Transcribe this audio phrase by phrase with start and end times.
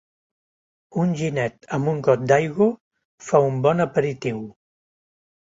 [1.03, 2.69] Un ginet amb un got d'aigo
[3.27, 4.43] fa un bon aperitiu